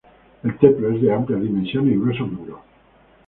[0.43, 2.59] El templo es de amplias dimensiones y gruesos muros.